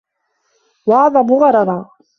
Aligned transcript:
وَأَعْظَمُ 0.85 1.33
غَرَرًا 1.33 1.89